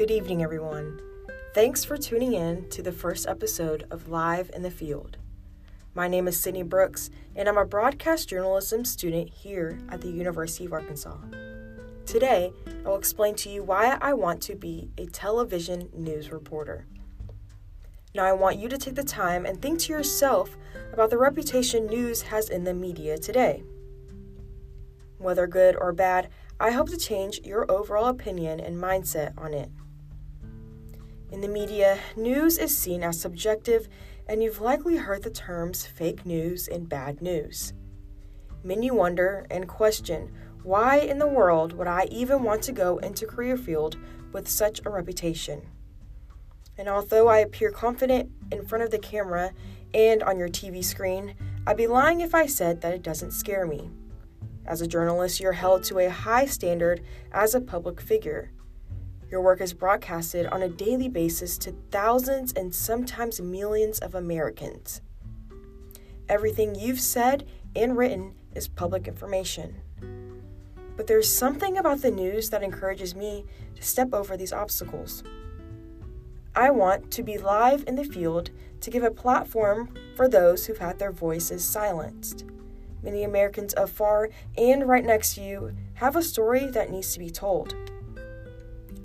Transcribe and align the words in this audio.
Good 0.00 0.10
evening, 0.10 0.42
everyone. 0.42 0.98
Thanks 1.52 1.84
for 1.84 1.98
tuning 1.98 2.32
in 2.32 2.70
to 2.70 2.80
the 2.80 2.90
first 2.90 3.28
episode 3.28 3.86
of 3.90 4.08
Live 4.08 4.50
in 4.54 4.62
the 4.62 4.70
Field. 4.70 5.18
My 5.94 6.08
name 6.08 6.26
is 6.26 6.40
Sydney 6.40 6.62
Brooks, 6.62 7.10
and 7.36 7.46
I'm 7.46 7.58
a 7.58 7.66
broadcast 7.66 8.26
journalism 8.26 8.86
student 8.86 9.28
here 9.28 9.78
at 9.90 10.00
the 10.00 10.08
University 10.08 10.64
of 10.64 10.72
Arkansas. 10.72 11.18
Today, 12.06 12.50
I 12.66 12.88
will 12.88 12.96
explain 12.96 13.34
to 13.34 13.50
you 13.50 13.62
why 13.62 13.98
I 14.00 14.14
want 14.14 14.40
to 14.44 14.54
be 14.54 14.88
a 14.96 15.04
television 15.04 15.90
news 15.92 16.32
reporter. 16.32 16.86
Now, 18.14 18.24
I 18.24 18.32
want 18.32 18.56
you 18.56 18.70
to 18.70 18.78
take 18.78 18.94
the 18.94 19.04
time 19.04 19.44
and 19.44 19.60
think 19.60 19.80
to 19.80 19.92
yourself 19.92 20.56
about 20.94 21.10
the 21.10 21.18
reputation 21.18 21.84
news 21.84 22.22
has 22.22 22.48
in 22.48 22.64
the 22.64 22.72
media 22.72 23.18
today. 23.18 23.64
Whether 25.18 25.46
good 25.46 25.76
or 25.76 25.92
bad, 25.92 26.30
I 26.58 26.70
hope 26.70 26.88
to 26.88 26.96
change 26.96 27.42
your 27.44 27.70
overall 27.70 28.06
opinion 28.06 28.60
and 28.60 28.82
mindset 28.82 29.34
on 29.36 29.52
it. 29.52 29.70
In 31.30 31.40
the 31.40 31.48
media, 31.48 31.98
news 32.16 32.58
is 32.58 32.76
seen 32.76 33.04
as 33.04 33.20
subjective, 33.20 33.88
and 34.28 34.42
you've 34.42 34.60
likely 34.60 34.96
heard 34.96 35.22
the 35.22 35.30
terms 35.30 35.86
fake 35.86 36.26
news 36.26 36.66
and 36.66 36.88
bad 36.88 37.22
news. 37.22 37.72
Many 38.64 38.90
wonder 38.90 39.46
and 39.48 39.68
question 39.68 40.32
why 40.62 40.96
in 40.96 41.18
the 41.18 41.28
world 41.28 41.72
would 41.72 41.86
I 41.86 42.04
even 42.10 42.42
want 42.42 42.62
to 42.64 42.72
go 42.72 42.98
into 42.98 43.26
career 43.26 43.56
field 43.56 43.96
with 44.32 44.48
such 44.48 44.80
a 44.84 44.90
reputation? 44.90 45.62
And 46.76 46.88
although 46.88 47.28
I 47.28 47.38
appear 47.38 47.70
confident 47.70 48.30
in 48.50 48.66
front 48.66 48.84
of 48.84 48.90
the 48.90 48.98
camera 48.98 49.52
and 49.94 50.22
on 50.22 50.38
your 50.38 50.48
TV 50.48 50.84
screen, 50.84 51.34
I'd 51.66 51.76
be 51.76 51.86
lying 51.86 52.20
if 52.20 52.34
I 52.34 52.46
said 52.46 52.80
that 52.80 52.92
it 52.92 53.02
doesn't 53.02 53.32
scare 53.32 53.66
me. 53.66 53.90
As 54.66 54.80
a 54.80 54.86
journalist, 54.86 55.40
you're 55.40 55.52
held 55.52 55.84
to 55.84 55.98
a 56.00 56.10
high 56.10 56.46
standard 56.46 57.02
as 57.32 57.54
a 57.54 57.60
public 57.60 58.00
figure. 58.00 58.50
Your 59.30 59.40
work 59.40 59.60
is 59.60 59.72
broadcasted 59.72 60.46
on 60.46 60.62
a 60.62 60.68
daily 60.68 61.08
basis 61.08 61.56
to 61.58 61.74
thousands 61.92 62.52
and 62.52 62.74
sometimes 62.74 63.40
millions 63.40 64.00
of 64.00 64.16
Americans. 64.16 65.02
Everything 66.28 66.74
you've 66.74 67.00
said 67.00 67.46
and 67.76 67.96
written 67.96 68.34
is 68.56 68.66
public 68.66 69.06
information. 69.06 69.76
But 70.96 71.06
there's 71.06 71.30
something 71.30 71.78
about 71.78 72.02
the 72.02 72.10
news 72.10 72.50
that 72.50 72.64
encourages 72.64 73.14
me 73.14 73.44
to 73.76 73.82
step 73.82 74.12
over 74.12 74.36
these 74.36 74.52
obstacles. 74.52 75.22
I 76.54 76.70
want 76.70 77.12
to 77.12 77.22
be 77.22 77.38
live 77.38 77.84
in 77.86 77.94
the 77.94 78.04
field 78.04 78.50
to 78.80 78.90
give 78.90 79.04
a 79.04 79.10
platform 79.12 79.94
for 80.16 80.28
those 80.28 80.66
who've 80.66 80.78
had 80.78 80.98
their 80.98 81.12
voices 81.12 81.64
silenced. 81.64 82.44
Many 83.02 83.22
Americans 83.22 83.74
afar 83.76 84.30
and 84.58 84.88
right 84.88 85.04
next 85.04 85.34
to 85.34 85.40
you 85.40 85.76
have 85.94 86.16
a 86.16 86.22
story 86.22 86.66
that 86.66 86.90
needs 86.90 87.12
to 87.12 87.20
be 87.20 87.30
told. 87.30 87.74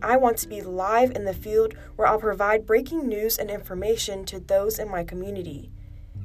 I 0.06 0.17
want 0.17 0.38
to 0.38 0.48
be 0.48 0.61
live 0.61 1.14
in 1.16 1.25
the 1.25 1.34
field 1.34 1.73
where 1.95 2.08
I'll 2.08 2.20
provide 2.20 2.67
breaking 2.67 3.08
news 3.08 3.39
and 3.39 3.50
information 3.50 4.23
to 4.25 4.39
those 4.39 4.78
in 4.78 4.88
my 4.88 5.03
community. 5.03 5.72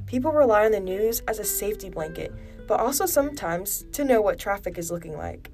People 0.05 0.31
rely 0.31 0.65
on 0.65 0.71
the 0.71 0.79
news 0.79 1.21
as 1.27 1.39
a 1.39 1.43
safety 1.43 1.89
blanket, 1.89 2.31
but 2.67 2.79
also 2.79 3.07
sometimes 3.07 3.83
to 3.93 4.03
know 4.03 4.21
what 4.21 4.37
traffic 4.37 4.77
is 4.77 4.91
looking 4.91 5.17
like. 5.17 5.49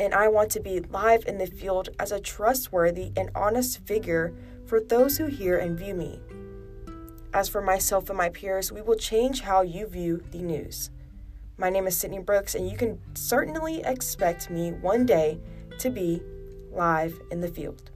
And 0.00 0.12
I 0.12 0.26
want 0.26 0.50
to 0.52 0.60
be 0.60 0.80
live 0.80 1.24
in 1.24 1.38
the 1.38 1.46
field 1.46 1.90
as 2.00 2.10
a 2.10 2.18
trustworthy 2.18 3.12
and 3.16 3.30
honest 3.36 3.78
figure 3.86 4.34
for 4.66 4.80
those 4.80 5.16
who 5.16 5.26
hear 5.26 5.56
and 5.56 5.78
view 5.78 5.94
me. 5.94 6.20
As 7.32 7.48
for 7.48 7.62
myself 7.62 8.08
and 8.08 8.18
my 8.18 8.30
peers, 8.30 8.72
we 8.72 8.82
will 8.82 8.96
change 8.96 9.42
how 9.42 9.62
you 9.62 9.86
view 9.86 10.24
the 10.32 10.42
news. 10.42 10.90
My 11.56 11.70
name 11.70 11.86
is 11.86 11.96
Sydney 11.96 12.18
Brooks, 12.18 12.56
and 12.56 12.68
you 12.68 12.76
can 12.76 12.98
certainly 13.14 13.82
expect 13.82 14.50
me 14.50 14.72
one 14.72 15.06
day 15.06 15.38
to 15.78 15.90
be 15.90 16.22
live 16.70 17.20
in 17.30 17.40
the 17.40 17.48
field. 17.48 17.89